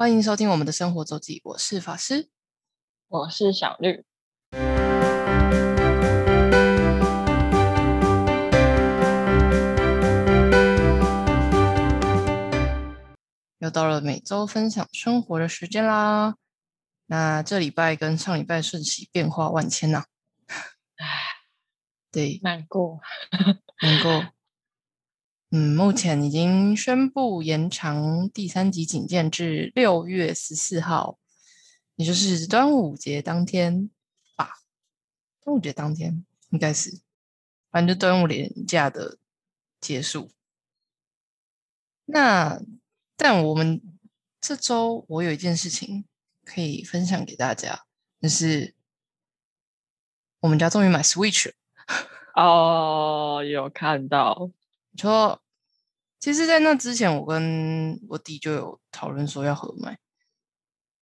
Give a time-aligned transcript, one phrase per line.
[0.00, 2.30] 欢迎收听我们的生活周记，我是法师。
[3.06, 4.02] 我是小绿。
[13.58, 16.36] 又到了每周分享生活的时间啦。
[17.04, 20.06] 那这礼拜跟上礼拜瞬息变化万千呐、
[20.96, 21.06] 唉，
[22.10, 23.00] 对，难过。
[23.82, 24.24] 能够，
[25.52, 31.18] 嗯，目前已经宣布延长第三级警戒至六月十四号，
[31.96, 33.90] 也就是端午节当天
[34.36, 34.60] 吧。
[35.42, 37.00] 端午节当天应该是，
[37.72, 39.18] 反正就端午连假的
[39.80, 40.30] 结束。
[42.04, 42.62] 那
[43.16, 43.82] 但我们
[44.40, 46.04] 这周我有一件事情
[46.44, 47.86] 可以分享给大家，
[48.20, 48.76] 就是
[50.38, 51.54] 我们家终于买 Switch 了。
[52.40, 54.52] 哦，有看到。
[55.00, 55.40] 说，
[56.18, 59.98] 其实，在那之前，我跟我弟就有讨论说要合买，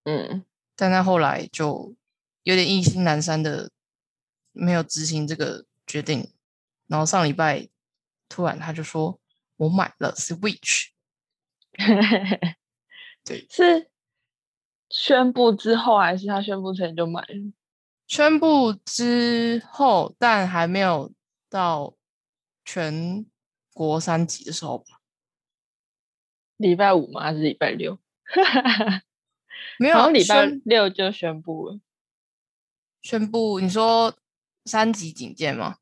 [0.05, 0.45] 嗯，
[0.77, 1.97] 但他后来就
[2.45, 3.71] 有点意兴阑珊的，
[4.53, 6.33] 没有执行这个决定。
[6.87, 7.69] 然后上礼拜
[8.29, 9.21] 突然他就说
[9.59, 10.91] ：“我买了 Switch。
[13.25, 13.91] 对，是
[14.89, 17.53] 宣布之后，还是他宣布前就买了？”
[18.07, 21.13] 宣布之后，但还没有
[21.51, 21.95] 到
[22.65, 23.27] 全
[23.87, 25.01] 国三级的时候吧？
[26.57, 27.23] 礼拜五吗？
[27.23, 27.97] 还是礼拜六？
[29.79, 31.79] 没有礼拜六就宣布了。
[33.03, 34.13] 宣布，你说
[34.65, 35.77] 三级警戒吗？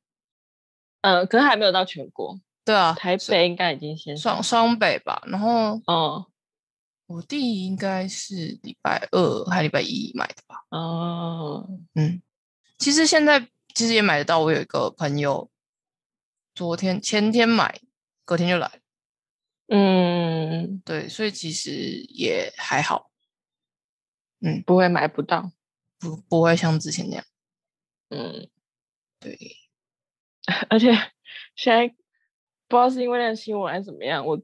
[1.01, 4.43] 嗯，可是还没有到全国，对啊，台北应该已经先双上。
[4.43, 6.27] 双北吧，然后哦
[7.07, 10.67] 我弟应该是礼拜二还礼拜一买的吧。
[10.69, 12.21] 哦，嗯，
[12.77, 14.41] 其实现在其实也买得到。
[14.41, 15.51] 我有一个朋友，
[16.55, 17.81] 昨天前天买，
[18.27, 18.71] 隔天就来。
[19.69, 21.71] 嗯，对，所以其实
[22.11, 23.11] 也还好，
[24.41, 25.51] 嗯不会买不到。
[25.99, 27.25] 不不会像之前那样。
[28.11, 28.49] 嗯，
[29.19, 29.37] 对，
[30.69, 30.93] 而且
[31.57, 31.89] 现在
[32.69, 34.39] 不知道是因为那个新闻还是怎么样，我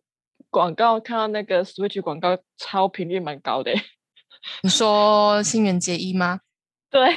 [0.49, 3.83] 广告看到那个 Switch 广告超频率蛮高的欸。
[4.65, 6.41] 你说新垣结衣吗？
[6.91, 7.15] 对，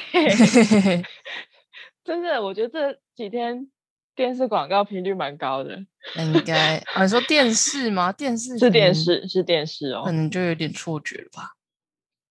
[2.03, 3.71] 真的，我觉得这几天
[4.15, 8.11] 电视广告频率蛮高的，那应该啊，你说电视吗？
[8.13, 10.11] 电视是电视，是电视哦可。
[10.11, 11.55] 能就有点错觉了吧。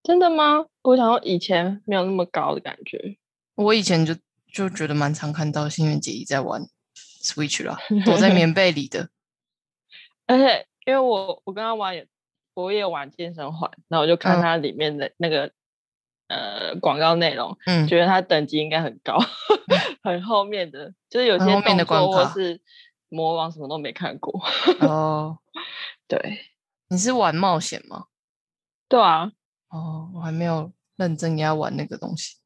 [0.03, 0.67] 真的吗？
[0.83, 3.17] 我想说以前没有那么高的感觉。
[3.55, 4.15] 我以前就
[4.50, 6.62] 就觉得蛮常看到新垣结衣在玩
[7.23, 9.09] Switch 啦，躲在棉被里的。
[10.27, 12.06] 而且因为我我跟他玩也，
[12.55, 15.53] 我也玩健身环，然后我就看嗯它里面的那个、
[16.34, 19.19] 呃广告内容，嗯，觉得它等级应该很高，
[20.03, 22.61] 很后面的，就是有些很后面的动作关卡或是
[23.09, 24.43] 魔王什么都没看过。
[24.81, 25.39] 哦，
[26.09, 26.41] 对
[26.89, 28.06] 你是玩冒险吗？
[28.89, 29.33] 对啊，
[29.69, 32.37] 哦，我还没有认真要玩那个东西，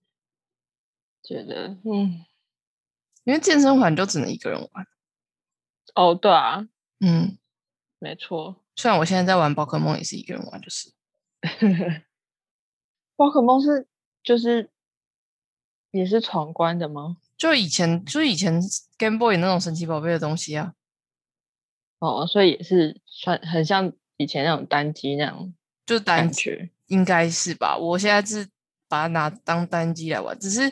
[1.23, 2.25] 觉得嗯
[3.25, 4.87] 因为健身环就只能一个人玩。
[5.95, 6.67] 哦对啊，
[7.01, 7.37] 嗯，
[7.99, 8.65] 没错。
[8.77, 10.93] 虽然我现在在玩宝可梦也是一个人玩，就是
[13.19, 13.89] 宝可梦是
[14.23, 14.71] 就是
[15.91, 17.17] 也是闯关的吗？
[17.37, 18.63] 就以前就以前
[18.97, 20.75] Game Boy 那种神奇宝贝的东西啊，
[21.99, 25.53] 哦，所以也是算很像以前那种单机那样
[25.85, 26.71] 就单感觉。
[26.87, 27.77] 应该是吧？
[27.77, 28.49] 我现在是
[28.89, 30.63] 把它拿当单机来玩，只是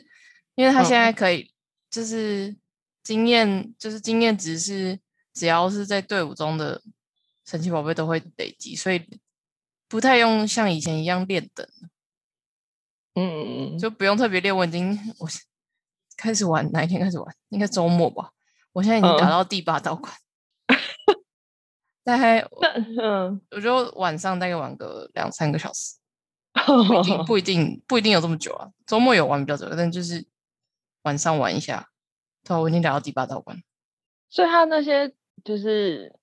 [0.55, 1.51] 因为它现在嗯可以，
[1.91, 2.57] 就是
[3.03, 5.01] 经验，就是经验值是
[5.35, 6.81] 只要是在队伍中的
[7.45, 9.05] 神奇宝贝都会累积，所以
[9.89, 11.69] 不太用像以前一样练等，
[13.17, 14.57] 嗯，就不用特别练。
[14.57, 15.27] 我已经我
[16.17, 17.35] 开始玩哪一天开始玩？
[17.49, 18.31] 应该周末吧。
[18.73, 20.13] 我现在已经打嗯到第八道关，
[22.05, 22.41] 大概
[23.03, 25.97] 嗯，我就晚上大概玩个两三个小时。
[26.67, 30.27] 不一定不一定不一定有这么久啊，周末有玩比较久，但就是
[31.03, 31.89] 晚上玩一下。
[32.45, 33.63] 对啊，我已经打到第八道关，
[34.31, 35.13] 所以它那些
[35.45, 36.15] 就是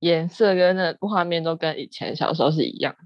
[0.00, 3.05] 颜色跟那画面都跟以前小时候是一样的。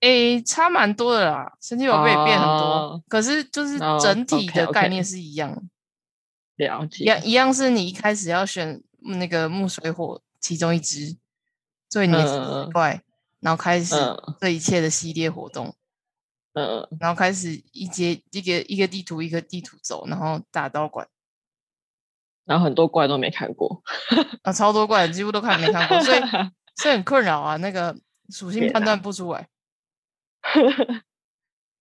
[0.00, 5.62] 诶，差蛮多的啦，神奇宝贝也变很多，哦可是就是哦整体的概念是一样的，
[6.66, 11.16] 了解一样一样是你一开始要选那个木水火其中一只，
[11.88, 13.02] 作为你的怪，
[13.40, 15.74] 然后开始嗯这一切的系列活动，
[16.52, 21.08] 嗯，然后开始一阶一个一个地图一个地图走，然后打道馆。
[22.44, 23.82] 然后很多怪都没看过。
[24.42, 26.20] 啊，超多怪，几乎都看没看过，所以
[26.80, 27.56] 所以很困扰啊。
[27.56, 27.96] 那个
[28.28, 29.48] 属性判断不出来。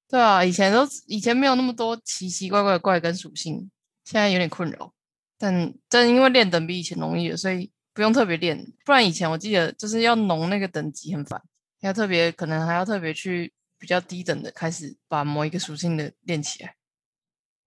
[0.08, 3.70] 对啊，以前都以前没有那么多奇奇怪怪的怪跟属性，
[4.04, 4.94] 现在有点困扰。
[5.38, 8.72] 但但因为练等比以前容易了，所以不用特别练。
[8.86, 11.42] 不然以前我记得就是要弄那个等级很烦，
[11.82, 16.76] 要特别可能还要特别去比较低等的开始把某一个属性的练起来。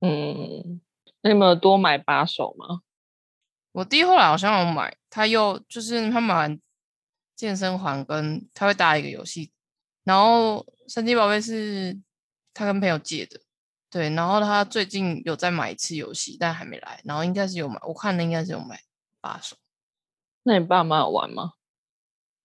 [0.01, 0.81] 嗯，
[1.23, 2.81] 那你们有多买把手吗？
[3.73, 6.61] 我弟后来好像有买，他又就是他买完
[7.37, 9.53] 健身环跟他会搭一个游戏，
[10.05, 12.01] 然后神奇宝贝是
[12.55, 13.41] 他跟朋友借的，
[13.91, 18.81] 对，然后他最近有再买一次游戏，但还没来，然后应该是有买，我看的应该是有买
[19.21, 19.57] 把手。
[20.43, 21.53] 那你爸妈有玩吗？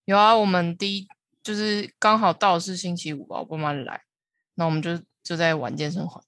[0.05, 1.07] 有啊，我们第一
[1.41, 4.03] 就是刚好到是星期五吧，我爸妈来，
[4.55, 6.23] 那我们就就在玩健身环。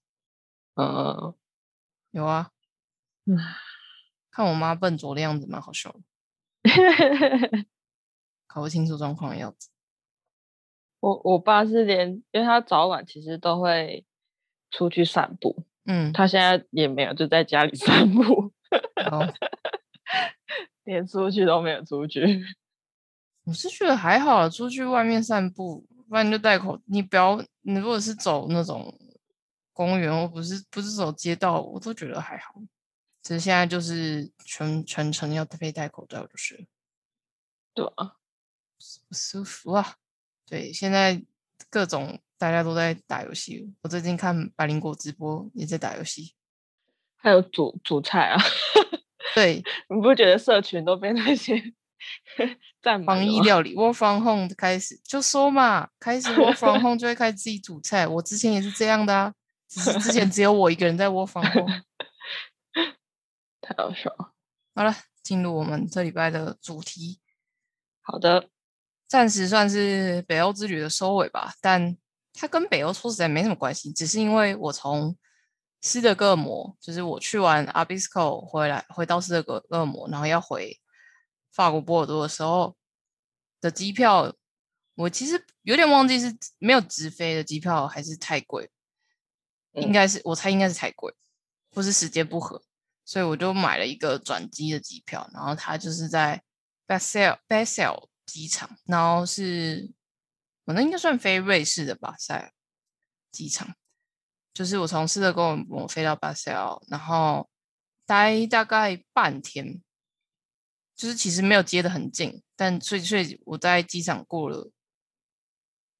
[0.75, 1.35] 嗯，
[2.11, 2.51] 有啊，
[3.25, 3.37] 嗯
[4.31, 6.01] 看我妈笨拙的样子，蛮好笑的，
[8.47, 9.69] 搞不清楚状况的样子。
[10.99, 14.05] 我我爸是连，因为他早晚其实都会
[14.71, 18.51] 出去散步，嗯，他现在也没有，就在家里散步，
[19.11, 19.33] 哦，
[20.83, 22.43] 连出去都没有出去。
[23.45, 26.81] 我是觉得还好，出去外面散步，不然就戴口。
[26.85, 28.97] 你不要，你如果是走那种
[29.71, 32.55] 公园，我不是不是走街道，我都觉得还好。
[33.21, 36.65] 只是现在就是全全程要非戴口罩，就是了
[37.75, 38.15] 对啊，
[39.07, 39.95] 不舒服啊。
[40.45, 41.21] 对，现在
[41.69, 46.35] 各种大家都在打游戏，我最近看百灵果直播也在打游戏。
[47.17, 48.37] 还有煮煮菜啊，
[49.33, 51.59] 对，你不觉得社群都被那些
[52.83, 58.07] 占满防疫料理 work from home 开始就说嘛，开始 work from home 就会开始自己煮菜。
[58.07, 59.33] 我之前也是这样的啊，
[59.67, 61.81] 只是之前只有我一个人在 work from home。
[63.59, 64.33] 太好笑了。
[64.75, 64.93] 好了，
[65.23, 67.19] 进入我们这礼拜的主题，
[68.01, 68.49] 好的，
[69.07, 71.53] 暂时算是北欧之旅的收尾吧。
[71.61, 71.95] 但
[72.33, 75.17] 它跟北欧说实在没什么关系，只是因为我从
[75.81, 80.79] 斯德哥尔摩，就是我去完 Abisko 回来，回到斯德哥尔摩，然后要回
[81.53, 82.75] 法国波尔多的时候
[83.61, 84.33] 的机票，
[84.95, 88.69] 我其实有点忘记是没有直飞的机票还是太贵，
[89.73, 91.13] 应嗯该是我猜应该是太贵，
[91.73, 92.61] 或是时间不合。
[93.05, 96.41] 所以我就买了一个转机的机票，然后它就是在
[96.87, 99.91] Basel Basel 机场，然后是
[100.65, 102.51] 我那应该算飞瑞士的巴塞尔
[103.31, 103.75] 机场，
[104.53, 107.49] 就是我从斯德哥尔摩飞到巴塞尔，然后
[108.05, 109.81] 待大概半天，
[110.95, 114.71] 就是其实没有接的很近，但所以所以我在机场过了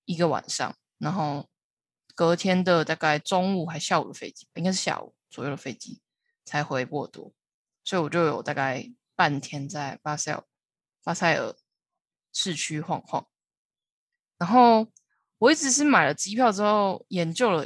[0.06, 1.50] 一个晚上，然后
[2.14, 6.02] 隔天的大概中午还下午的飞机，应该是下午左右的飞机。
[6.48, 7.34] 才回波多，
[7.84, 10.44] 所以我就有大概半天在巴塞尔
[11.04, 11.56] 巴塞尔
[12.36, 13.26] 市区晃晃。
[14.38, 14.92] 然后
[15.38, 17.66] 我一直是买了机票之后，研究了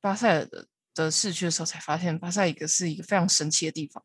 [0.00, 4.04] 巴塞尔的的市区的时候，才发现巴塞尔一个是一个非常神奇的地方。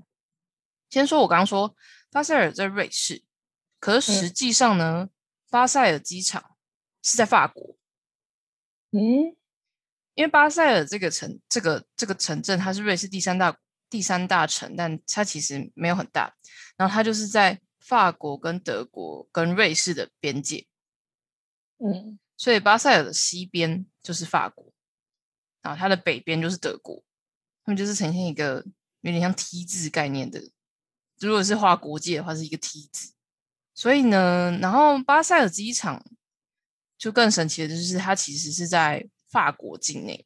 [0.91, 1.75] 先说我刚刚说
[2.11, 3.23] 巴塞尔在瑞士，
[3.79, 5.09] 可是实际上呢，
[5.49, 6.55] 巴塞尔机场
[7.03, 7.75] 是在法国。
[8.91, 9.35] 嗯，
[10.13, 13.57] 因为巴塞尔这个城，这个这个城镇，它是瑞士第三大
[13.89, 16.33] 第三大城，但它其实没有很大。
[16.77, 20.67] 然后它就是在法国跟德国跟瑞士的边界，
[21.77, 24.73] 嗯，所以巴塞尔的西边就是法国，
[25.61, 27.01] 然后它的北边就是德国，
[27.63, 28.65] 他们就是呈现一个
[28.99, 30.51] 有点像 T 字概念的。
[31.19, 33.13] 如果是画国界的话，是一个 T 字。
[33.73, 36.03] 所以呢，然后巴塞尔机场
[36.97, 40.25] 就更神奇的就是，它其实是在法国境内。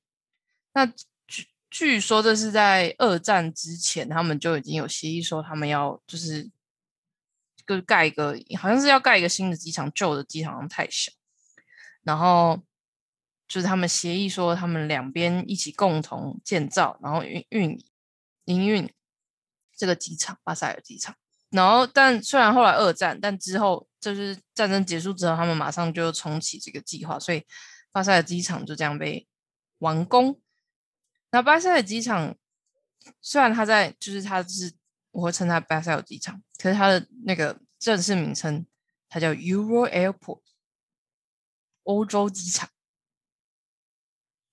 [0.74, 0.88] 那
[1.28, 6.50] 据据说这是在二战之前，他们就已经有协议说他们要就是
[7.66, 11.12] 就盖一个，好像是要盖一个新的机场，旧的机场好像太小，
[12.04, 12.62] 然后
[13.48, 17.84] 就是他们协议说他们两边一起共同建造，然后运运
[18.46, 18.92] 营运
[19.76, 21.16] 这个机场巴塞尔机场。
[21.50, 27.46] 然后，但虽然后来二战，但之后就是战争结束之后，他们马上就重启这个计划，所以
[27.92, 29.28] 巴塞尔机场就这样被
[29.80, 30.40] 完工。
[31.32, 32.38] 那巴塞尔机场
[33.20, 34.72] 虽然它在，就是它是
[35.12, 38.66] 我会称它巴塞尔机场，可是它的那个正式名称
[39.10, 40.42] 它叫 Euro Airport，
[41.84, 42.70] 欧洲机场。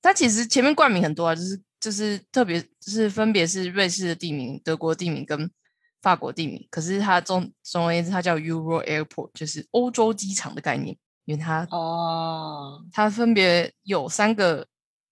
[0.00, 5.50] 它其实前面冠名很多啊，就是就是特别就是分别是瑞士的地名、德国地名跟
[6.00, 14.68] 法国地名，可是它总总而言之，它叫 Euro Airport，就是欧洲机场的概念，因为它哦，它分别有三个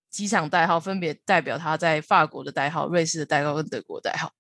[0.09, 4.33] 机场代号，分别代表它在法国的代号、瑞士的代号跟德国的代号，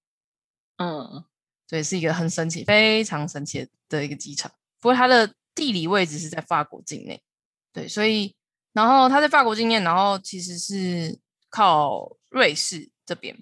[0.76, 1.25] 嗯，
[1.66, 4.50] 所以是一个很神奇、非常神奇的一个机场。
[4.80, 7.23] 不过它的地理位置是在法国境内，
[7.73, 8.35] 对，所以
[8.73, 11.18] 然后它在法国境内，然后其实是
[11.49, 13.37] 靠瑞士这边，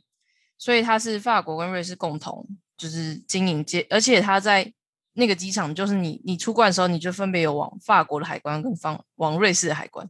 [0.57, 4.73] 所以它是法国跟瑞士共同就是经营接，而且它在
[5.15, 10.09] 那个机场，就是你你出关的时候，你就分别有往法国的海关跟方往瑞士的海关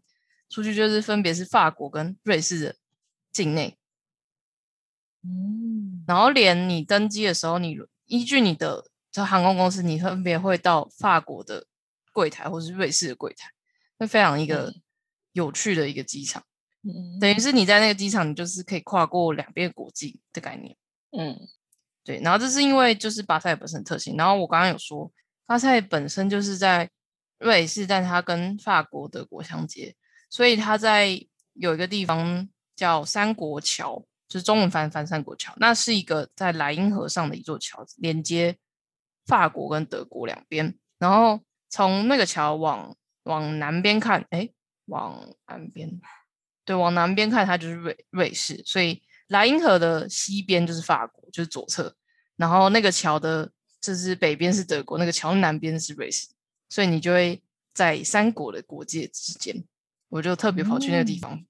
[0.50, 2.76] 出去，就是分别是法国跟瑞士的
[3.32, 3.76] 境内。
[5.24, 7.76] 嗯，然后连你登机的时候，你
[8.06, 11.66] 依据你的这航空公司，你分别会到法国的
[12.12, 13.50] 柜台或是瑞士的柜台，
[13.98, 14.74] 那非常一个
[15.32, 16.44] 有趣的一个机场。
[16.82, 20.76] 嗯等于是你在那个机场，你就是可以跨过两边国际的概念。
[21.16, 21.48] 嗯
[22.04, 24.14] 对，然后这是因为就是巴塞本身的特性。
[24.18, 25.10] 然后我刚刚有说，
[25.46, 26.90] 巴塞本身就是在
[27.38, 29.96] 瑞士，但它跟法国、德国相接，
[30.28, 31.18] 所以它在
[31.54, 34.04] 有一个地方叫三国桥，
[34.34, 38.58] 就是中文翻翻三国桥，那是一个在莱茵河上的一座桥，连接
[39.26, 40.76] 法国跟德国两边。
[40.98, 41.38] 然后
[41.70, 44.50] 从那个桥往往南边看，哎，
[44.86, 46.00] 往南边，
[46.64, 51.94] 对，往南边看它就是瑞瑞士，所以莱茵河的西边就是法国，就是左侧，
[52.34, 56.26] 然后那个桥的就是北边是德国，那个桥南边是瑞士，
[56.68, 57.40] 所以你就会
[57.72, 59.64] 在三国的国界之间，
[60.08, 61.44] 我就特别跑去那个地嗯方。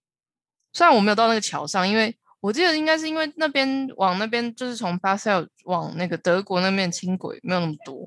[0.75, 8.07] 虽然我没有到那个桥上，因为我记得应该是因为那边往那边就是从巴塞尔往那个德国那边轻轨没有那么多，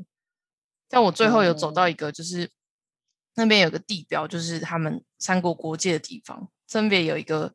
[0.88, 2.48] 但我最后有走到一个就是
[3.34, 7.52] 那边有个地标，就是他们三国国界的地方，分别有一个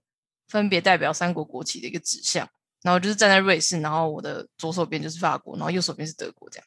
[0.49, 2.49] 分别代表三国国旗的一个指向，
[2.83, 6.67] 然后就是站在瑞士，然后我的左手边就是法国，然后右手边是德国，这样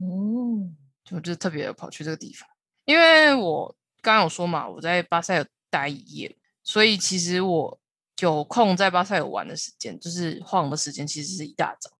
[0.00, 2.48] 嗯就就特别跑去这个地方，
[2.84, 7.80] 因为我刚刚有说嘛，我在巴塞尔待一夜，所以其实我
[8.20, 11.90] 有空在巴塞尔玩的时间，就是晃的时间，其实是一大早，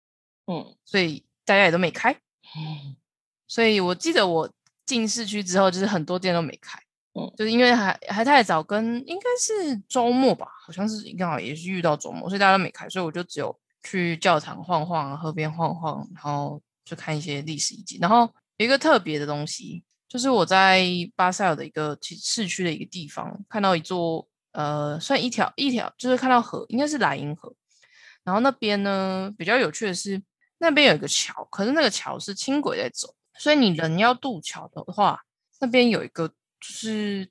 [0.47, 0.77] 嗯。
[0.85, 2.97] 所以大家也都没开，嗯。
[3.47, 4.51] 所以我记得我
[4.87, 6.79] 进市区之后，就是很多店都没开，
[7.15, 7.33] 嗯。
[7.37, 17.99] 就是因为还还太早，跟应该是周末吧，好像是刚好也是遇到周末，所以大家都没开，所以我就只有去教堂晃晃，河边晃晃，然后就看一些历史遗迹。
[18.01, 20.85] 然后有一个特别的东西，就是我在
[21.17, 27.55] 巴塞尔的一个其市区的一个地方，看到一座呃，算一条一条，就是看到河，应该是莱茵河。
[28.25, 30.23] 然后那边呢，比较有趣的是，
[30.59, 35.23] 那边有一个桥，可是那个桥是轻轨在走，所以你人要渡桥的话，
[35.61, 37.31] 那边有一个就是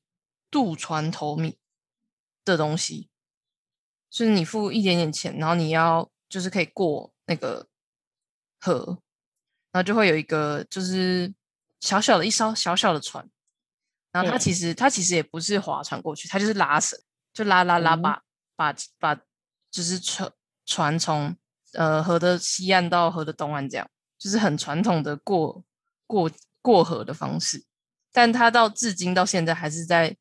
[0.49, 1.57] 渡船头米
[2.43, 3.09] 的东西，
[4.09, 7.67] 就是你付一点点钱，然后你要就是可以过那个
[8.59, 8.99] 河，
[9.71, 11.31] 然后就会有一个就是
[11.79, 13.29] 小小的一艘小小的船，
[14.11, 16.99] 然后它嗯其实、它其实也不是划船过去，它就是拉绳，
[17.33, 18.23] 就拉拉拉嗯把、
[18.55, 19.15] 把把
[19.71, 20.31] 就是船
[20.65, 21.35] 船从
[21.73, 25.63] 呃河的西岸到河的东岸这样，就是很传统的过
[26.05, 26.29] 过
[26.61, 27.63] 过河的方式，
[28.11, 30.17] 但他到至今到现在还是在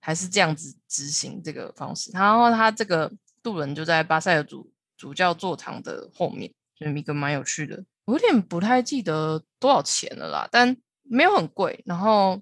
[0.00, 2.10] 还是这样子执行这个方式。
[2.12, 7.84] 然后他这个渡轮就在巴塞尔主主教座堂的后面，就是一个蛮有趣的。
[8.06, 11.82] 我有点不太记得多少钱了啦，但没有很贵。
[11.84, 12.40] 然后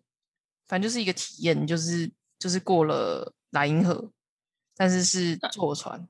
[0.68, 4.10] 反正就是一个体验，就是就是过了莱茵河，
[4.76, 6.06] 但是是坐船，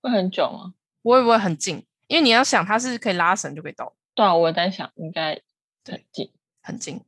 [0.00, 0.74] 会很久吗？
[1.02, 5.40] 不会不会很近，因为你要想它是可以拉绳就可以到，对啊，我在想应该
[5.84, 6.32] 很近。
[6.62, 7.00] 很近。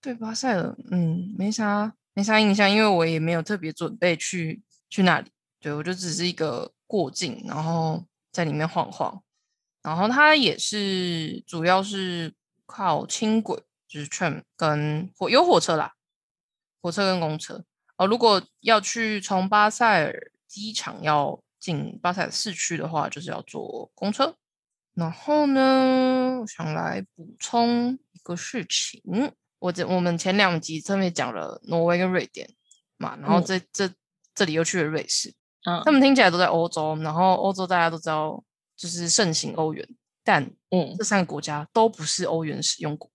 [0.00, 5.30] 对巴塞尔，嗯，没啥没啥印象，因为我也没有特别准备去去那里。
[5.58, 9.22] 对我就只是一个过境，然后在里面晃晃。
[9.82, 12.34] 然后它也是主要是
[12.66, 15.94] 靠轻轨，就是 tram 跟火有火车啦，
[16.80, 17.64] 火车跟公车。
[18.00, 24.34] 哦，如果要去从巴塞尔机场要进巴塞尔市区的话，就是要坐公车。
[24.94, 29.02] 然后呢，我想来补充一个事情，
[29.58, 32.48] 我这我们前两集特别讲了挪威跟瑞典
[32.96, 33.44] 嘛，然后嗯。
[33.44, 33.92] 这、这
[34.34, 35.34] 这里又去了瑞士，
[35.66, 35.82] 嗯。
[35.84, 38.42] 他们听起来都在欧洲，然后欧洲大家都知道
[38.76, 39.86] 就是盛行欧元，
[40.24, 40.96] 但嗯。
[40.96, 43.10] 这三个国家都不是欧元使用国，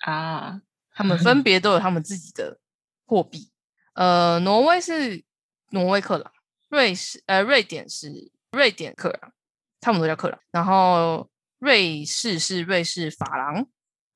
[0.00, 2.58] 啊，他们分别都有他们自己的
[3.06, 3.51] 货币。
[3.94, 5.22] 呃，挪威是
[5.70, 6.32] 挪威克朗，
[6.68, 9.32] 瑞士呃瑞典是瑞典克朗，
[9.80, 10.38] 他们都叫克朗。
[10.50, 13.66] 然后瑞士是瑞士法郎，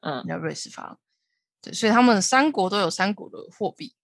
[0.00, 0.98] 嗯叫瑞士法郎。
[1.60, 3.94] 对，所以他们三国都有三国的货币。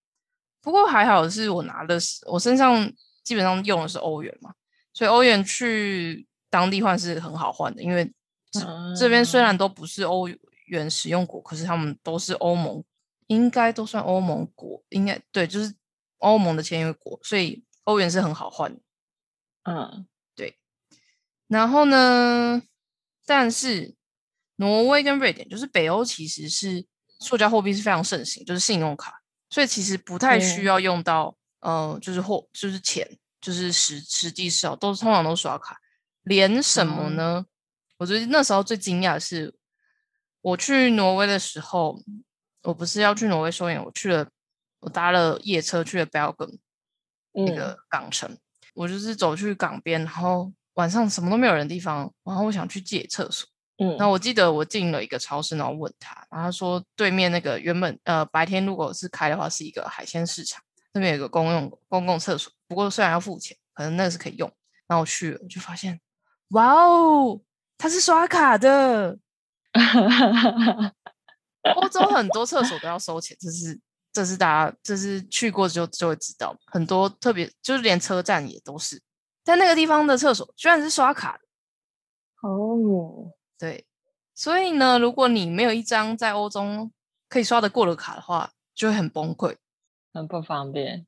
[0.61, 2.93] 不过还好是我拿的是我身上
[3.25, 4.55] 基本上用的是欧元嘛，
[4.93, 8.13] 所以欧元去当地换是很好换的，因为
[8.51, 8.61] 这
[8.95, 10.29] 这边虽然都不是欧
[10.67, 12.85] 元使用国，可是他们都是欧盟，
[13.33, 15.75] 应该都算欧盟国，应该对，就是
[16.19, 18.81] 欧盟的签约国，所以欧元是很好换的。
[19.65, 20.07] 嗯
[21.49, 22.63] 然后呢，
[23.27, 23.95] 但是
[24.57, 26.87] 挪威跟瑞典，就是北欧，其实是
[27.19, 29.21] 塑胶货币是非常盛行，就是信用卡，
[29.51, 33.07] 所以其实不太需嗯要用到，呃，就是货，就是钱，
[33.39, 35.79] 就是实实际是哦，都通常都刷卡。
[36.23, 37.45] 连什么哦呢？
[37.99, 39.55] 我觉得那时候最惊讶的是，
[40.41, 42.01] 我去挪威的时候，
[42.63, 44.29] 我不是要去挪威收演，我去了，
[44.81, 46.59] 我搭了夜车去了 Belgium
[47.33, 48.39] 那嗯个港城，
[48.75, 53.49] 我就是走去港边，然后晚上什么都没有人的地方，然后我想去借厕所。
[53.79, 64.51] 嗯，然后我记得我进了一个超市，然后问他，然后他说对面那个原本呃白天如果是开的话是一个海鲜市场，那边有个公用公共厕所，不过虽然要付钱，可能那个是可以用。
[64.87, 65.99] 然后我去了，就发现，
[66.51, 67.41] 哇哦，
[67.79, 69.19] 他是刷卡的。
[71.77, 73.81] 欧洲很多厕所都要收钱，这是
[74.13, 79.01] 这是大家这是去过就就会知道，很多特别就是连车站也都是，
[79.45, 81.45] 但那个地方的厕所居然是刷卡的。
[82.49, 83.87] 哦，对，
[84.35, 86.91] 所以呢，如果你没有一张在欧洲
[87.29, 89.57] 可以刷得过的卡的话，就会很崩溃。
[90.13, 91.07] 很不方便。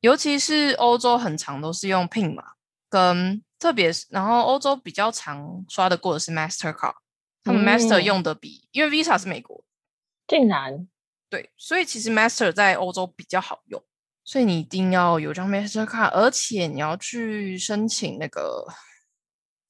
[0.00, 2.52] 尤其是欧洲很长都是用 PIN 码，
[2.90, 6.94] 跟特别是然后欧洲比较常刷得过的是 Mastercard，
[7.42, 9.63] 他们 Master 嗯用的比、因为 Visa 是美国，
[10.26, 10.88] 竟然，
[11.28, 13.82] 对，所以其实 Master 在欧洲比较好用，
[14.24, 18.66] 所以你一定要有张 Master 卡而且你要去申请那个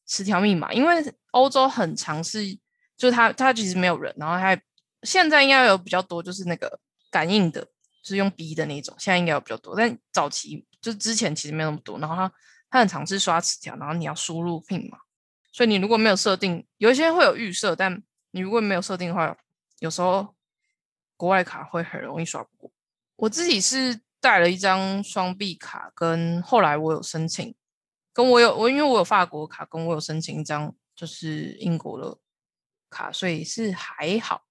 [0.05, 2.55] 磁条密码，因为欧洲很常是，
[2.97, 4.61] 就是它它其实没有人，然后它
[5.03, 6.79] 现在应该有比较多，就是那个
[7.11, 7.63] 感应的，
[8.03, 12.33] 就是用逼的那种，现在应该有比较多，但早期就之前其实没有那么多，然后它
[12.71, 14.99] 它很尝试刷磁条，然后你要输入 PIN 码，
[15.53, 19.37] 所以你如果没有设定，有一些会有预设，但你如果没有设定的话，
[19.81, 20.35] 有时候
[21.17, 22.73] 国外卡会很容易刷不过。
[23.17, 27.55] 我自己是带了一张双币卡，跟后来我有申请，
[28.13, 32.19] 跟我有我因为我有法国卡，跟我有申请一张就是英国的
[32.91, 34.45] 卡，所以是还好，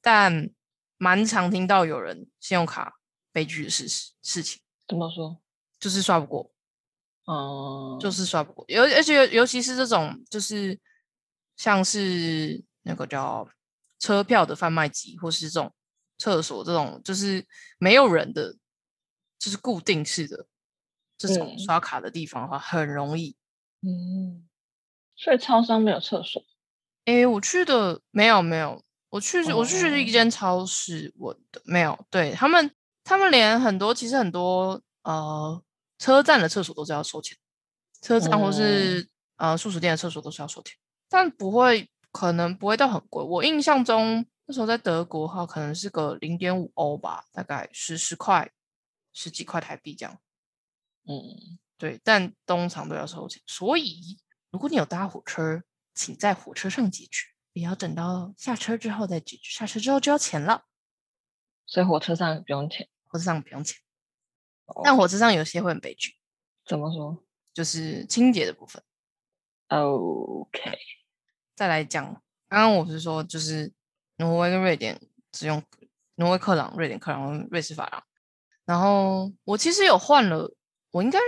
[0.00, 0.50] 但
[0.96, 2.94] 蛮常听到有人信用卡
[3.32, 5.40] 悲剧的事实事情，怎么说？
[5.78, 6.52] 就是刷不过，
[7.26, 10.78] 嗯，就是刷不过，尤而且尤尤其是这种就是
[11.56, 13.48] 像是那个叫
[13.98, 15.72] 车票的贩卖机，或是这种
[16.20, 17.44] 厕所这种就是
[17.78, 18.54] 没有人的，
[19.38, 20.46] 就是固定式的
[21.16, 23.34] 这种嗯刷卡的地方的话，很容易。
[23.80, 24.46] 嗯，
[25.16, 26.44] 所以超商没有厕所。
[27.06, 31.98] 诶，我去的没有没有，我去是我去是一哦间超市我的，没有。
[32.10, 32.70] 对他们，
[33.02, 35.60] 他们连很多其实很多呃
[35.98, 37.36] 车站的厕所都是要收钱，
[38.02, 40.76] 车站或是、呃素食店的厕所都是要收钱，
[41.08, 43.24] 但不会可能不会到很贵。
[43.24, 48.50] 我印象中那时候在德国哈，可能是个零点五欧吧，大概十十块
[49.12, 50.20] 十几块台币这样。
[51.06, 54.18] 嗯，对，但通常都要收钱，所以
[54.50, 55.62] 如果你有搭火车，
[55.94, 60.64] 请在火车上解决，不要等到下车之后再解决，下车之后就要钱了。
[61.64, 62.88] 所以火车上不用钱。
[63.06, 63.76] 火车上不用钱，
[64.82, 66.16] 但哦火车上有些会很悲剧，
[66.64, 68.82] 怎么说就是清洁的部分。
[69.68, 70.76] ？OK，
[71.54, 72.04] 再来讲，
[72.48, 73.72] 刚刚我不是说就是
[74.20, 75.00] 挪威跟瑞典
[75.32, 75.62] 只用
[76.16, 78.02] 挪威克朗、瑞典克朗、跟瑞士法郎，
[78.66, 80.54] 然后我其实有换了，
[80.90, 81.18] 我应该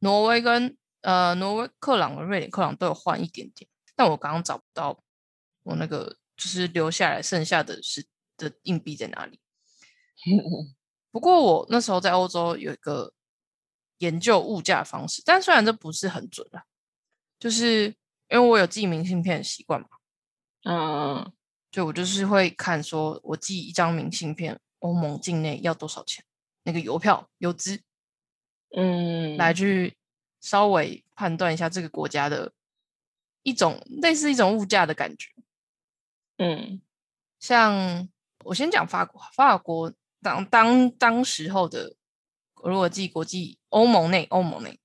[0.00, 5.00] 挪威跟呃挪威克朗跟瑞典克朗都有换一点点，但我刚刚找不到
[5.62, 8.04] 我那个就是留下来剩下的是
[8.36, 9.40] 的硬币在哪里。
[11.12, 13.12] 不过我那时候在欧洲有一个
[13.98, 16.64] 研究物价方式，但虽然这不是很准啦，
[17.38, 17.84] 就是
[18.28, 19.88] 因为我有寄明信片的习惯嘛，
[20.64, 21.32] 嗯，
[21.72, 26.22] 就我就是会看说我寄一张明信片，欧盟境内要多少钱，
[26.64, 27.80] 那个邮票邮资
[28.76, 29.96] 嗯，来去
[30.40, 32.52] 稍微判断一下这个国家的
[33.42, 35.30] 一种类似一种物价的感觉。
[36.36, 36.80] 嗯。
[37.40, 38.08] 像
[38.44, 41.96] 我先讲法国，法国当当当时候的，
[42.62, 44.78] 如果寄国际欧盟内欧盟内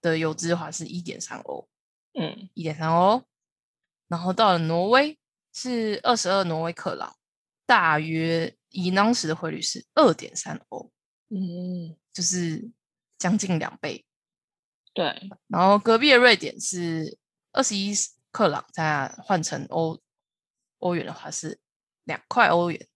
[0.00, 1.68] 的邮资的话是一点三欧，
[2.14, 2.50] 嗯。
[2.54, 3.22] 一点三欧，
[4.08, 5.18] 然后到了挪威
[5.52, 7.16] 是二十二挪威克朗，
[7.66, 10.90] 大约以当时的汇率是二点三欧，
[11.28, 12.70] 嗯，就是
[13.18, 14.04] 将近两倍。
[14.94, 17.18] 对，然后隔壁的瑞典是
[17.52, 17.94] 二十一
[18.30, 20.00] 克朗，再换成欧
[20.78, 21.58] 欧元的话是
[22.04, 22.88] 两块欧元。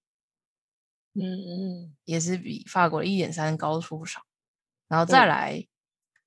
[1.14, 4.20] 嗯嗯也是比法国的一点三高出不少。
[4.88, 5.66] 然后再嗯来，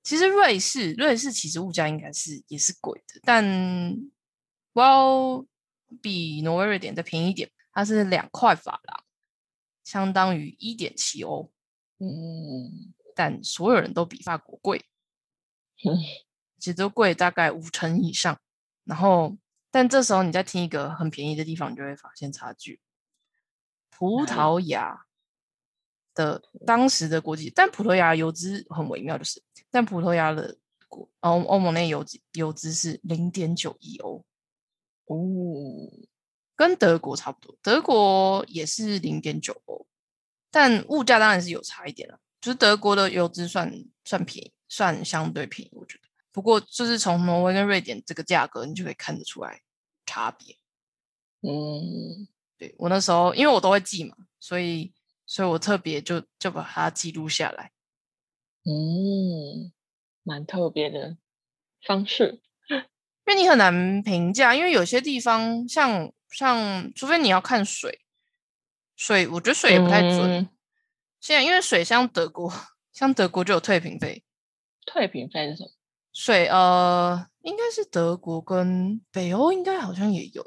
[0.02, 3.44] 其实瑞士，瑞士其实物价应该是也是贵的，但
[4.74, 5.46] well
[6.02, 9.04] 比挪威、瑞典再便宜一点，它是两块法郎，
[9.84, 11.50] 相当于一点七欧，
[11.98, 14.84] 嗯但所有人都比法国贵，
[15.84, 15.98] 嗯
[16.58, 18.38] 其实都贵大概五成以上。
[18.84, 19.36] 然后，
[19.70, 22.80] 但这时候你再听一个很便宜的地方，你就会发现差距。
[23.90, 25.04] 葡萄牙
[26.14, 30.56] 的当时的国际，但葡萄牙油资很微妙，就是，但葡萄牙的
[30.88, 34.24] 国欧欧盟内油资邮资是零点九一欧，
[35.10, 35.90] 哦，
[36.54, 39.86] 跟德国差不多，德国也是零点九欧，
[40.52, 42.20] 但物价当然是有差一点了。
[42.40, 46.08] 就是德国的油资算算便宜，算相对便宜，我觉得。
[46.30, 49.62] 不过就是从挪威跟瑞典这个价格，你就可以看得出来
[50.06, 50.56] 差别。
[51.40, 54.94] 嗯，对我那时候，因为我都会记嘛，所以
[55.26, 57.72] 所以我特别就就把它记录下来。
[58.62, 59.72] 嗯，
[60.22, 61.16] 蛮特别的
[61.82, 62.40] 方式。
[63.30, 68.00] 因为你很难评价，因为有些地方像像，除非你要看水，
[68.96, 70.48] 水我觉得水也不太准。
[71.20, 72.52] 现在因为水像德国，
[72.92, 74.24] 像德国就有退瓶费。
[74.84, 75.70] 退瓶费是什么？
[76.12, 80.44] 水呃，应该是德国跟北欧应该好像也有，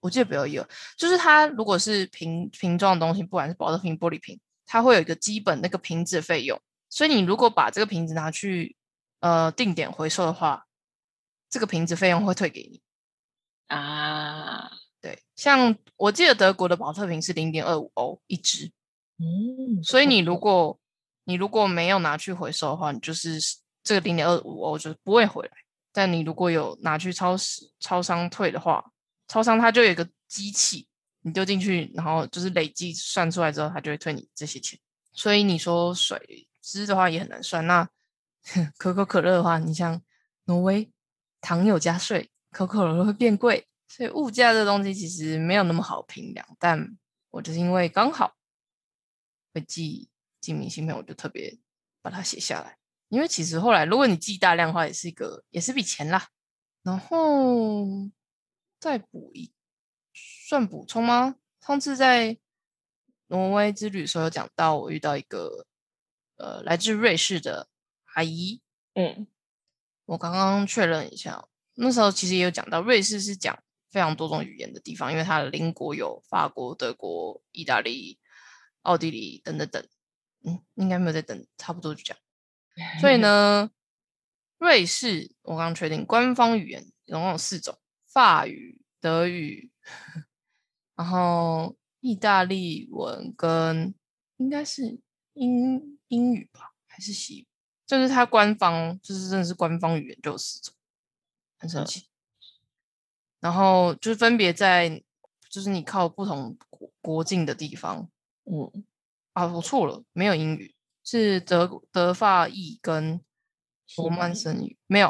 [0.00, 0.66] 我记得北欧也有，
[0.96, 6.60] 就是它如果是瓶瓶装的东西，不管是保特瓶、玻璃瓶，它会有一个基本那个瓶子的费用。
[6.90, 8.74] 所以你如果把这个瓶子拿去
[9.20, 10.66] 呃定点回收的话，
[11.54, 12.82] 这个瓶子费用会退给你
[13.68, 14.68] 啊。
[15.00, 18.72] 对，像我记得德国的保特瓶是零点二五欧一支，
[19.18, 20.76] 嗯，所以你如果
[21.22, 23.38] 你如果没有拿去回收的话，你就是
[23.84, 25.52] 这个零点二五欧就不会回来。
[25.92, 28.84] 但你如果有拿去超市超商退的话，
[29.28, 30.88] 超商它就有一个机器，
[31.20, 34.76] 你丢进去，然后就是累计算出来之后，它就会退你这些钱。
[35.12, 36.48] 所以你说水。
[36.66, 37.66] 吃的话也很难算。
[37.66, 37.86] 那
[38.78, 40.00] 可口可乐的话，你像
[40.44, 40.90] 挪威，
[41.44, 46.46] 糖有加税，可口可乐会变贵，所以物价这东西其实没有那么好评量。
[46.58, 46.96] 但
[47.30, 48.34] 我就是因为刚好
[49.52, 50.08] 会记
[50.40, 51.58] 记明信片，我就特别
[52.00, 52.78] 把它写下来。
[53.08, 56.28] 因为其实后来如果你记大量的话，也是一个也是笔钱啦。
[56.82, 57.86] 然后
[58.80, 59.52] 再补一
[60.48, 61.36] 算补充吗？
[61.60, 62.38] 上次在
[63.26, 65.66] 挪威之旅时候有讲到，我遇到一个。
[66.36, 67.68] 呃，来自瑞士的
[68.14, 68.60] 阿姨，
[68.94, 69.28] 嗯，
[70.04, 73.58] 我刚刚确认一下，那时候其实也有讲到，瑞士是讲
[73.90, 78.18] 非常多种语言的地方，因为它的邻国有法国、德国、意大利、
[78.82, 79.86] 奥地利等等等，
[80.44, 83.00] 嗯，应该没有在等，差不多就这样。
[83.00, 83.70] 所以呢，
[84.58, 89.70] 瑞士我刚刚确定官方语言总共有四种：法语、德语，
[90.94, 93.94] 然后意大利文跟
[94.36, 95.00] 应该是
[95.32, 95.92] 英。
[96.08, 97.46] 英语吧，还是西语？
[97.86, 100.74] 就是它官方，就是真的是官方语言，就有四种，
[101.58, 102.08] 很神奇。
[103.40, 105.02] 然后就是分别在，
[105.50, 108.08] 就是你靠不同国国境的地方，
[108.44, 108.84] 嗯，
[109.32, 113.20] 啊，我错了，没有英语，是德德法意跟
[113.96, 115.08] 罗曼森语，没有，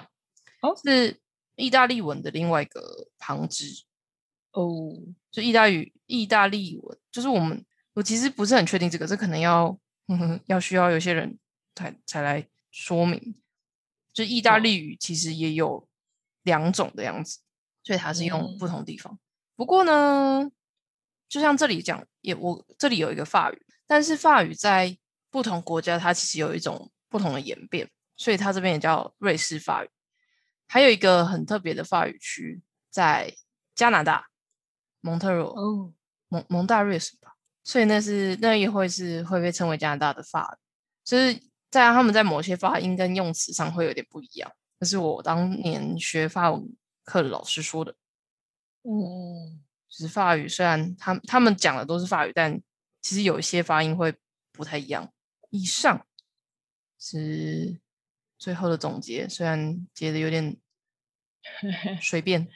[0.61, 1.21] 哦，是
[1.57, 3.85] 意大利文的另外一个旁支，
[4.51, 4.69] 哦，
[5.31, 9.79] 就意大语意大利文，就是我们，我其实不是很确定这个，这可能要。
[10.45, 11.39] 要需要有些人
[11.75, 13.37] 才才来说明，
[14.13, 15.89] 就意大利语其实也有
[16.43, 17.39] 两种的样子，
[17.85, 19.17] 所以它是用不同地方。
[19.55, 20.51] 不过呢，
[21.29, 24.99] 就像这里讲，也我这里有一个法语，但是法语在
[25.31, 29.89] 不同国家它其实有一种不同的演变，所以它这边也叫瑞士法语。
[30.67, 32.61] 还有一个很特别的法语区
[32.91, 33.33] 在
[33.77, 34.27] 加拿大
[35.01, 35.93] 蒙特罗哦，
[36.27, 37.37] 蒙蒙大瑞士吧。
[37.63, 40.59] 所以那是那也会是会被称为加拿大的法，
[41.05, 41.41] 就是
[41.75, 44.53] 在他们在某些发音跟用词上会有点不一样。
[44.79, 47.97] 这是我当年学法文课的老师说的。
[48.83, 52.63] 嗯，就是法语虽然他他们讲的都是法语，但
[53.01, 54.15] 其实有一些发音会
[54.53, 55.13] 不太一样。
[55.51, 56.07] 以上
[56.97, 57.81] 是
[58.39, 60.57] 最后的总结，虽然结的 有点
[62.01, 62.49] 随便，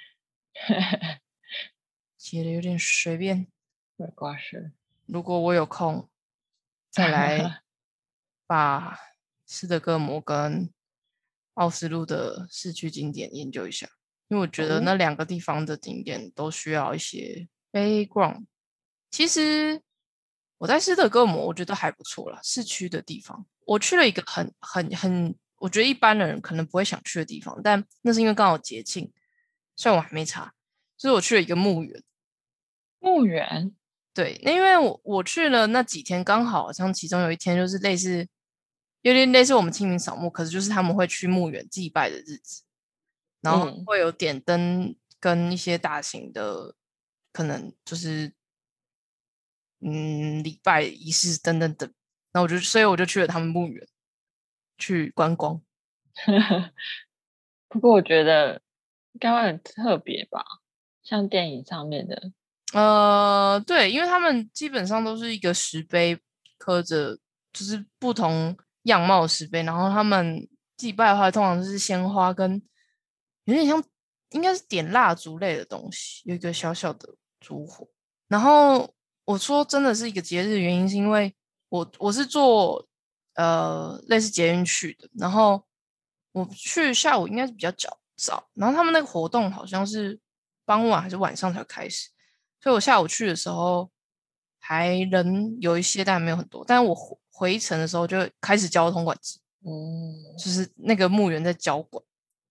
[2.16, 3.48] 结的有点随便，
[3.96, 4.70] 没关系。
[5.07, 6.09] 如果我有空，
[6.90, 7.62] 再来
[8.48, 8.98] 把
[9.46, 10.72] 斯德哥尔摩跟
[11.54, 13.87] 奥斯陆的市区景点研究一下，
[14.28, 18.46] 因为我觉得那两个地方的景点都需要一些 background。
[19.11, 19.82] 其实
[20.56, 23.46] 我在斯德哥尔摩，我觉得还不错啦，市区的地方。
[23.66, 29.12] 我去了一个很很很，我觉得一般的人可能不会想去的地方，但那是因为刚好节庆，
[29.76, 30.54] 虽然我还没查，
[30.96, 32.02] 就是我去了一个墓园。
[32.98, 33.74] 墓园。
[34.14, 38.26] 对，那因为我我去了那几天，刚好好像其中有一天就是类似，
[39.02, 42.62] 有点类似我们清明扫墓，可是就是他们会去墓园祭拜的日子，
[43.40, 46.74] 然后会有点灯跟一些大型的，
[47.32, 48.32] 可能就是
[49.80, 51.88] 嗯礼拜仪式等等等，
[52.32, 53.87] 然后我就所以我就去了他们墓园
[54.76, 55.62] 去观光。
[57.68, 58.61] 不过我觉得
[59.12, 60.42] 应该会很特别吧，
[61.02, 62.32] 像电影上面的。
[62.74, 66.18] 呃，对，因为他们基本上都是一个石碑，
[66.58, 67.18] 刻着
[67.52, 68.56] 就是不同
[68.88, 72.61] 样貌的石碑，然后他们祭拜的话，通常都是鲜花跟
[73.44, 73.83] 有点像，
[74.31, 77.88] 应该是点蜡烛类的东西，有一个小小的烛火。
[78.29, 78.92] 然后
[79.24, 81.35] 我说真的是一个节日的原因，是因为
[81.68, 82.87] 我我是坐
[83.35, 85.64] 呃类似捷运去的，然后
[86.33, 90.20] 我去下午应该是比较早早，然后他们那个活动好像是
[90.64, 92.11] 傍晚还是晚上才开始，
[92.61, 93.90] 所以我下午去的时候
[94.68, 96.62] 还人有一些，但没有很多。
[96.62, 102.04] 但是我回回程的时候就开始交通管制，嗯，就是那个墓园在交管，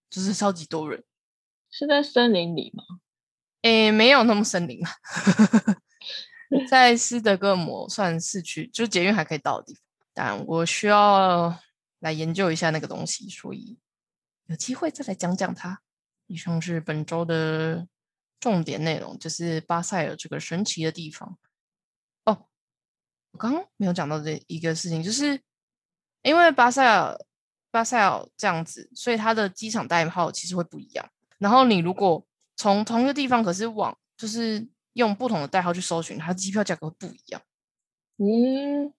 [0.09, 1.03] 就是超级多人。
[1.69, 2.83] 是在森林里吗？
[3.61, 4.91] 诶，没有那么森林啊，
[6.67, 9.83] 在斯德哥尔摩算市区，就捷运还可以到的地方。
[10.15, 11.55] 但我需要
[11.99, 13.77] 来研究一下那个东西，所以
[14.47, 15.83] 有机会再来讲讲它。
[16.25, 17.87] 以上是本周的
[18.39, 21.37] 重点内容，就是巴塞尔这个神奇的地方。
[23.31, 25.39] 哦，我刚刚没有讲到这一个事情，就是
[26.23, 27.17] 因为巴塞尔
[27.71, 31.09] 巴塞尔这样子，所以它的机场代号其实会不一样。
[31.37, 37.41] 然后你如果从同一个地方，可是往就是用不同的代号去搜寻，它机票价格会不一样。
[38.17, 38.91] 嗯，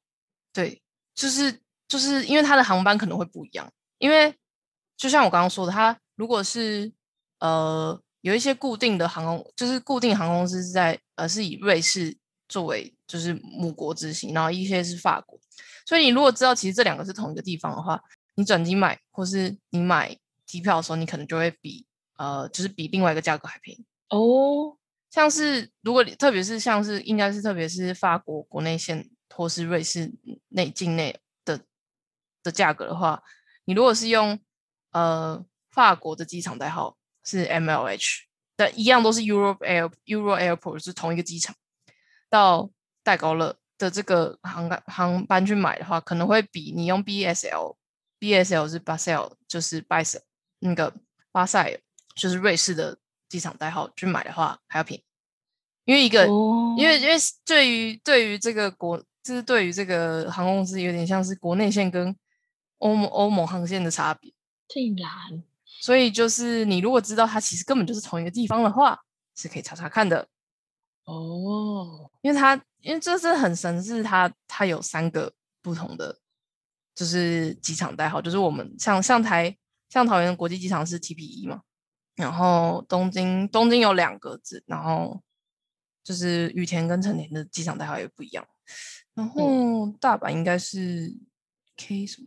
[0.52, 0.80] 对，
[1.14, 4.32] 就是就是因为它的航班可能会不一样，因为
[4.96, 6.92] 就像我刚刚说的，它如果是
[7.40, 15.40] 呃有一些固定的航空，就是固定航空公司是在呃是以瑞士作为就是母国之行，然后一些是法国，
[15.84, 18.00] 所以你如果知道其实这两个是同一个地方的话，
[18.36, 20.16] 你转机买或是你买
[20.46, 21.86] 机票的时候，你可能就会比
[22.18, 23.84] 呃就是比另外一个价格还便宜。
[24.10, 24.76] 哦，
[25.10, 30.12] 像是如果你特别是像是应该是特别是法国国内线或是瑞士
[30.48, 31.60] 内境内的
[32.42, 33.22] 的价格的话，
[33.64, 34.38] 你如果是用
[34.92, 38.24] 呃法国的机场代号是 MLH
[38.56, 41.54] 但，一样都是 Europe Air Euro Airport 是同一个机场，
[42.28, 42.70] 到
[43.08, 47.76] 戴高乐的这个航班航班去买的话，可能会比你用 BSL
[48.20, 50.20] BSL 是巴塞尔就是巴塞
[50.58, 50.92] 那个
[51.32, 51.80] 巴塞尔
[52.14, 52.98] 就是瑞士的。
[53.30, 55.04] 机场代号去买的话还要便宜，
[55.84, 56.26] 因为一个，
[56.78, 62.16] 因为因为对于对于这个国，就是对于这个航空公司有点像是国内线跟
[62.78, 64.32] 欧盟欧盟航线的差别。
[64.66, 65.44] 竟然，
[65.82, 68.98] 所以就是你如果知道它其实根本就是同一个地方的话，
[69.36, 70.26] 是可以查查看的。
[71.08, 76.18] 哦，因为它因为这是很神，是它它有三个不同的
[76.94, 79.56] 就是机场代号，就是我们像像台
[79.88, 81.62] 像桃园国际机场是 TPE 嘛。
[82.14, 85.22] 然后东京东京有两个字，然后
[86.02, 88.44] 就是羽田跟成田的机场代号也不一样。
[89.14, 91.16] 然后大阪应该是
[91.76, 92.26] K 什么，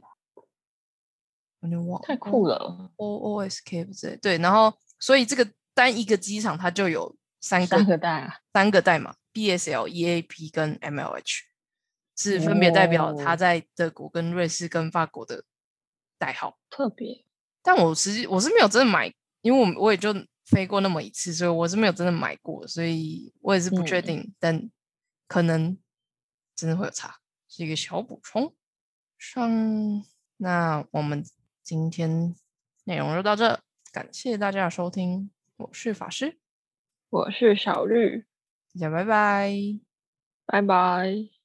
[1.59, 4.37] 我就忘太酷了，O O S K 不对，对。
[4.37, 11.43] 然后所以这个单一个机场它就有三三个代啊，三个代码 B S L E A P 跟 M L H
[12.15, 15.43] 是分别代表他在德国跟瑞士跟法国的
[16.17, 16.57] 代号。
[16.69, 17.25] 特别，
[17.61, 19.13] 但我实际我是没有真的买。
[19.43, 20.13] 因为我我也就
[20.45, 24.69] 飞过那么一次，所以我是没有真的买过，所以我也是不确定，但
[25.27, 25.75] 可能
[26.55, 27.17] 真的会有差，
[27.49, 28.55] 是一个小补充。
[29.17, 30.05] 上，
[30.37, 31.25] 那我们
[31.63, 32.35] 今天
[32.83, 33.59] 内容就到这，
[33.91, 36.37] 感谢大家的收听，我是法师，
[37.11, 38.19] 我是小绿，
[38.73, 39.51] 大家拜拜，
[40.45, 41.40] 拜拜。